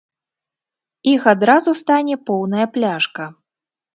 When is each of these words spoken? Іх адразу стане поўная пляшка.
Іх 1.11 1.21
адразу 1.33 1.75
стане 1.81 2.15
поўная 2.29 2.67
пляшка. 2.79 3.31